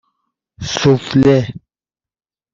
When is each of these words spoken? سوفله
سوفله 0.73 1.37